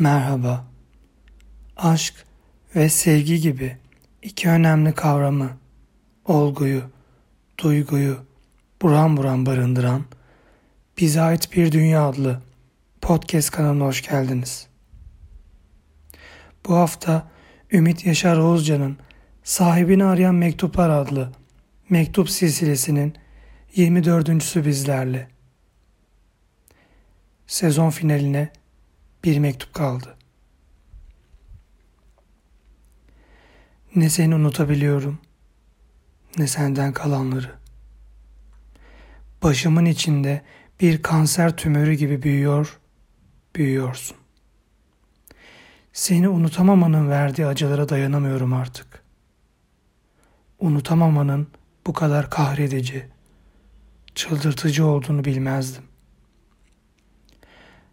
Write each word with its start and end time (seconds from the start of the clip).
Merhaba. 0.00 0.64
Aşk 1.76 2.14
ve 2.76 2.88
sevgi 2.88 3.40
gibi 3.40 3.76
iki 4.22 4.48
önemli 4.48 4.92
kavramı, 4.92 5.50
olguyu, 6.24 6.82
duyguyu 7.58 8.16
buram 8.82 9.16
buram 9.16 9.46
barındıran 9.46 10.04
Bize 10.98 11.20
Ait 11.20 11.56
Bir 11.56 11.72
Dünya 11.72 12.08
adlı 12.08 12.42
podcast 13.00 13.50
kanalına 13.50 13.84
hoş 13.84 14.08
geldiniz. 14.08 14.66
Bu 16.66 16.76
hafta 16.76 17.28
Ümit 17.72 18.06
Yaşar 18.06 18.36
Oğuzcan'ın 18.36 18.98
Sahibini 19.42 20.04
Arayan 20.04 20.34
Mektuplar 20.34 20.90
adlı 20.90 21.32
mektup 21.90 22.30
silsilesinin 22.30 23.14
24.sü 23.76 24.66
bizlerle. 24.66 25.28
Sezon 27.46 27.90
finaline 27.90 28.59
bir 29.24 29.38
mektup 29.38 29.74
kaldı. 29.74 30.16
Ne 33.96 34.10
seni 34.10 34.34
unutabiliyorum, 34.34 35.18
ne 36.38 36.46
senden 36.46 36.92
kalanları. 36.92 37.50
Başımın 39.42 39.84
içinde 39.84 40.42
bir 40.80 41.02
kanser 41.02 41.56
tümörü 41.56 41.94
gibi 41.94 42.22
büyüyor, 42.22 42.80
büyüyorsun. 43.56 44.16
Seni 45.92 46.28
unutamamanın 46.28 47.10
verdiği 47.10 47.46
acılara 47.46 47.88
dayanamıyorum 47.88 48.52
artık. 48.52 49.02
Unutamamanın 50.58 51.48
bu 51.86 51.92
kadar 51.92 52.30
kahredici, 52.30 53.08
çıldırtıcı 54.14 54.86
olduğunu 54.86 55.24
bilmezdim. 55.24 55.84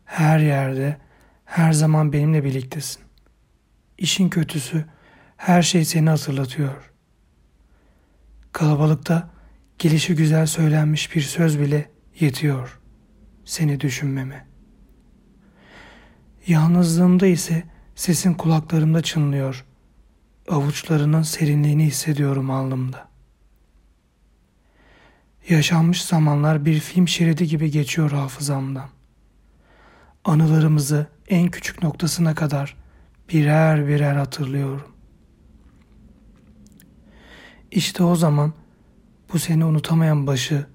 Her 0.05 0.39
yerde 0.39 0.97
her 1.47 1.73
zaman 1.73 2.13
benimle 2.13 2.43
birliktesin. 2.43 3.01
İşin 3.97 4.29
kötüsü 4.29 4.85
her 5.37 5.61
şey 5.61 5.85
seni 5.85 6.09
hatırlatıyor. 6.09 6.91
Kalabalıkta 8.51 9.29
gelişi 9.79 10.15
güzel 10.15 10.45
söylenmiş 10.45 11.15
bir 11.15 11.21
söz 11.21 11.59
bile 11.59 11.91
yetiyor 12.19 12.79
seni 13.45 13.79
düşünmeme. 13.79 14.47
Yalnızlığımda 16.47 17.27
ise 17.27 17.63
sesin 17.95 18.33
kulaklarımda 18.33 19.01
çınlıyor. 19.01 19.65
Avuçlarının 20.49 21.21
serinliğini 21.21 21.85
hissediyorum 21.85 22.51
alnımda. 22.51 23.07
Yaşanmış 25.49 26.03
zamanlar 26.03 26.65
bir 26.65 26.79
film 26.79 27.07
şeridi 27.07 27.47
gibi 27.47 27.71
geçiyor 27.71 28.11
hafızamdan 28.11 28.89
anılarımızı 30.27 31.07
en 31.27 31.51
küçük 31.51 31.83
noktasına 31.83 32.35
kadar 32.35 32.75
birer 33.29 33.87
birer 33.87 34.15
hatırlıyorum. 34.15 34.87
İşte 37.71 38.03
o 38.03 38.15
zaman 38.15 38.53
bu 39.33 39.39
seni 39.39 39.65
unutamayan 39.65 40.27
başı 40.27 40.65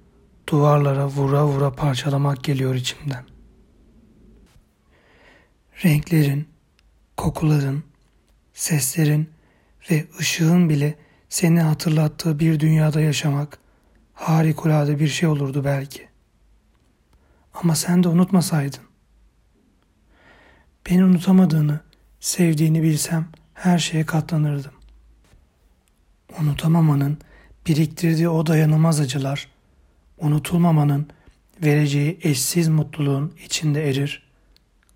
duvarlara 0.48 1.06
vura 1.06 1.47
vura 1.47 1.72
parçalamak 1.72 2.44
geliyor 2.44 2.75
içimden. 2.75 3.25
Renklerin, 5.84 6.48
kokuların, 7.16 7.84
seslerin 8.55 9.31
ve 9.91 10.06
ışığın 10.20 10.69
bile 10.69 10.94
seni 11.28 11.61
hatırlattığı 11.61 12.39
bir 12.39 12.61
dünyada 12.61 13.00
yaşamak 13.00 13.59
harikulade 14.14 14.98
bir 14.98 15.09
şey 15.09 15.28
olurdu 15.28 15.64
belki. 15.64 16.09
Ama 17.55 17.75
sen 17.75 18.03
de 18.03 18.09
unutmasaydın. 18.09 18.92
Beni 20.91 21.05
unutamadığını, 21.05 21.80
sevdiğini 22.20 22.83
bilsem 22.83 23.28
her 23.55 23.78
şeye 23.78 24.06
katlanırdım. 24.06 24.72
Unutamamanın 26.41 27.19
biriktirdiği 27.66 28.28
o 28.28 28.47
dayanılmaz 28.47 29.00
acılar, 29.00 29.48
unutulmamanın 30.19 31.09
vereceği 31.62 32.19
eşsiz 32.22 32.69
mutluluğun 32.69 33.34
içinde 33.44 33.88
erir, 33.88 34.22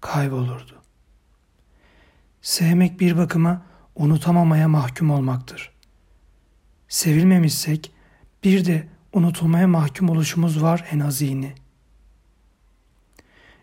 kaybolurdu. 0.00 0.82
Sevmek 2.42 3.00
bir 3.00 3.16
bakıma 3.16 3.62
unutamamaya 3.94 4.68
mahkum 4.68 5.10
olmaktır. 5.10 5.72
Sevilmemişsek 6.88 7.92
bir 8.44 8.64
de 8.64 8.88
unutulmaya 9.12 9.68
mahkum 9.68 10.08
oluşumuz 10.08 10.62
var 10.62 10.88
en 10.92 11.00
azini. 11.00 11.54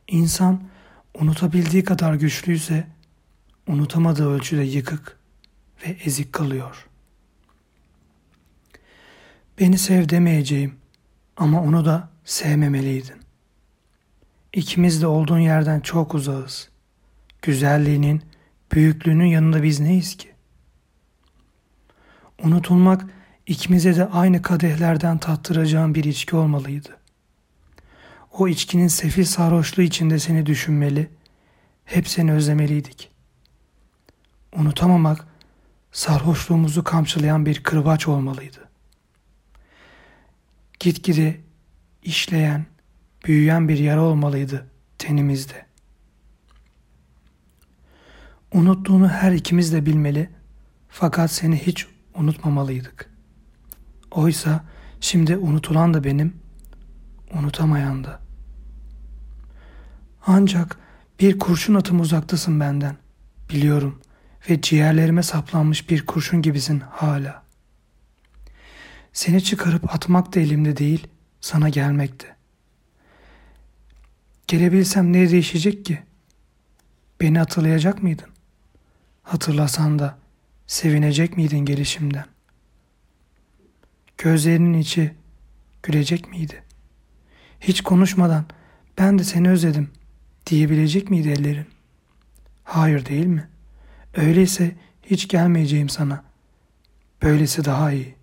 İnsan 0.08 0.64
unutabildiği 1.14 1.84
kadar 1.84 2.14
güçlüyse 2.14 2.88
unutamadığı 3.68 4.30
ölçüde 4.30 4.64
yıkık 4.64 5.18
ve 5.86 5.98
ezik 6.06 6.34
kalıyor. 6.34 6.88
Beni 9.60 9.78
sev 9.78 10.10
demeyeceğim 10.10 10.76
ama 11.38 11.62
onu 11.62 11.86
da 11.86 12.10
sevmemeliydin. 12.26 13.24
İkimiz 14.54 15.02
de 15.02 15.08
olduğun 15.08 15.40
yerden 15.40 15.80
çok 15.80 16.16
uzağız. 16.16 16.70
Güzelliğinin, 17.42 18.22
büyüklüğünün 18.72 19.26
yanında 19.26 19.64
biz 19.64 19.80
neyiz 19.80 20.18
ki? 20.18 20.32
Unutulmak 22.44 23.06
ikimize 23.48 23.96
de 23.96 24.06
aynı 24.06 24.42
kadehlerden 24.42 25.18
tattıracağım 25.18 25.96
bir 25.96 26.04
içki 26.04 26.36
olmalıydı. 26.36 27.03
O 28.34 28.48
içkinin 28.48 28.88
sefil 28.88 29.26
sarhoşluğu 29.26 29.82
içinde 29.82 30.20
seni 30.20 30.46
düşünmeli, 30.46 31.10
hep 31.86 32.08
seni 32.08 32.34
özlemeliydik. 32.34 33.12
Unutamamak, 34.56 35.28
sarhoşluğumuzu 35.92 36.84
kamçılayan 36.84 37.46
bir 37.46 37.64
kırbaç 37.64 38.08
olmalıydı. 38.08 38.70
Gitgide 40.80 41.42
işleyen, 42.04 42.66
büyüyen 43.26 43.70
bir 43.70 43.78
yara 43.78 44.02
olmalıydı 44.02 44.68
tenimizde. 44.98 45.66
Unuttuğunu 48.54 49.10
her 49.10 49.32
ikimiz 49.32 49.74
de 49.74 49.86
bilmeli 49.86 50.30
fakat 50.90 51.32
seni 51.32 51.58
hiç 51.58 51.88
unutmamalıydık. 52.16 53.10
Oysa 54.12 54.66
şimdi 55.02 55.38
unutulan 55.38 55.94
da 55.94 56.04
benim, 56.04 56.43
unutamayan 57.34 58.04
da. 58.04 58.20
Ancak 60.28 60.78
bir 61.20 61.40
kurşun 61.40 61.76
atım 61.76 62.00
uzaktasın 62.00 62.60
benden. 62.60 62.98
Biliyorum 63.50 64.02
ve 64.50 64.62
ciğerlerime 64.62 65.24
saplanmış 65.24 65.90
bir 65.90 66.06
kurşun 66.06 66.42
gibisin 66.42 66.80
hala. 66.80 67.44
Seni 69.14 69.44
çıkarıp 69.44 69.96
atmak 69.96 70.36
da 70.36 70.40
elimde 70.40 70.78
değil, 70.78 71.08
sana 71.42 71.70
gelmekte. 71.70 72.36
Gelebilsem 74.48 75.14
ne 75.14 75.32
değişecek 75.32 75.86
ki? 75.86 76.04
Beni 77.22 77.40
hatırlayacak 77.40 78.04
mıydın? 78.04 78.30
Hatırlasan 79.24 80.00
da 80.00 80.18
sevinecek 80.68 81.38
miydin 81.38 81.58
gelişimden? 81.58 82.26
Gözlerinin 84.18 84.80
içi 84.80 85.14
gülecek 85.84 86.30
miydi? 86.30 86.64
Hiç 87.64 87.82
konuşmadan 87.82 88.46
ben 88.98 89.20
de 89.20 89.24
seni 89.24 89.50
özledim.'' 89.50 90.04
diyebilecek 90.48 91.10
miydi 91.10 91.30
ellerin? 91.30 91.68
Hayır 92.64 93.06
değil 93.06 93.26
mi? 93.26 93.50
Öyleyse 94.14 94.76
hiç 95.04 95.28
gelmeyeceğim 95.28 95.90
sana. 95.90 96.24
Böylesi 97.22 97.66
daha 97.66 97.92
iyi. 97.92 98.16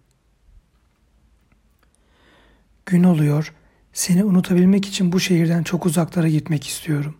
Gün 2.87 3.05
oluyor, 3.05 3.55
seni 3.93 4.25
unutabilmek 4.25 4.87
için 4.87 5.13
bu 5.13 5.21
şehirden 5.21 5.63
çok 5.63 5.87
uzaklara 5.87 6.29
gitmek 6.29 6.67
istiyorum. 6.67 7.17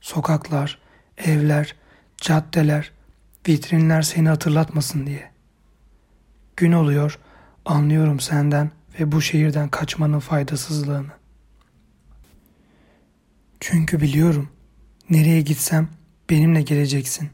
Sokaklar, 0.00 0.78
evler, 1.16 1.76
caddeler, 2.16 2.92
vitrinler 3.48 4.02
seni 4.02 4.28
hatırlatmasın 4.28 5.06
diye. 5.06 5.30
Gün 6.56 6.72
oluyor, 6.72 7.18
anlıyorum 7.64 8.20
senden 8.20 8.70
ve 9.00 9.12
bu 9.12 9.20
şehirden 9.20 9.68
kaçmanın 9.68 10.18
faydasızlığını. 10.18 11.21
Çünkü 13.64 14.00
biliyorum 14.00 14.48
nereye 15.10 15.40
gitsem 15.40 15.88
benimle 16.30 16.62
geleceksin 16.62 17.30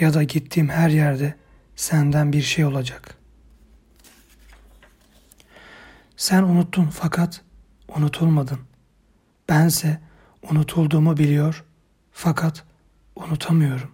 ya 0.00 0.14
da 0.14 0.22
gittiğim 0.22 0.68
her 0.68 0.88
yerde 0.88 1.34
senden 1.76 2.32
bir 2.32 2.42
şey 2.42 2.64
olacak. 2.64 3.18
Sen 6.16 6.42
unuttun 6.42 6.84
fakat 6.84 7.42
unutulmadın. 7.96 8.58
Bense 9.48 10.00
unutulduğumu 10.50 11.16
biliyor 11.16 11.64
fakat 12.12 12.64
unutamıyorum. 13.16 13.90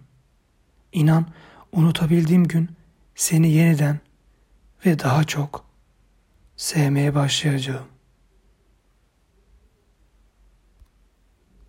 İnan 0.91 1.25
unutabildiğim 1.71 2.47
gün 2.47 2.69
seni 3.15 3.51
yeniden 3.51 3.99
ve 4.85 4.99
daha 4.99 5.23
çok 5.23 5.65
sevmeye 6.57 7.15
başlayacağım. 7.15 7.90